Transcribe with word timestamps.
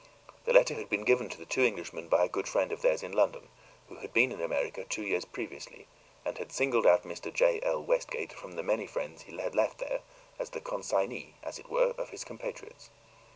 The 0.45 0.53
letter 0.53 0.73
had 0.73 0.89
been 0.89 1.03
given 1.03 1.29
to 1.29 1.37
the 1.37 1.45
two 1.45 1.63
Englishmen 1.63 2.07
by 2.07 2.23
a 2.25 2.27
good 2.27 2.47
friend 2.47 2.71
of 2.71 2.81
theirs 2.81 3.03
in 3.03 3.11
London, 3.11 3.49
who 3.87 3.97
had 3.97 4.11
been 4.11 4.31
in 4.31 4.41
America 4.41 4.83
two 4.83 5.03
years 5.03 5.25
previously, 5.25 5.85
and 6.25 6.39
had 6.39 6.51
singled 6.51 6.87
out 6.87 7.03
Mr. 7.03 7.31
J. 7.31 7.59
L. 7.61 7.83
Westgate 7.83 8.33
from 8.33 8.53
the 8.53 8.63
many 8.63 8.87
friends 8.87 9.21
he 9.21 9.37
had 9.37 9.53
left 9.53 9.77
there 9.77 9.99
as 10.39 10.49
the 10.49 10.59
consignee, 10.59 11.35
as 11.43 11.59
it 11.59 11.69
were, 11.69 11.93
of 11.99 12.09
his 12.09 12.23
compatriots. 12.23 12.89